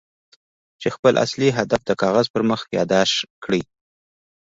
[0.81, 3.61] چې خپل اصلي هدف د کاغذ پر مخ ياداښت کړئ.